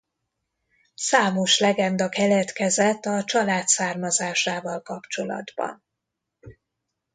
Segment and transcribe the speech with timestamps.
[0.95, 5.83] Számos legenda keletkezett a család származásával kapcsolatban.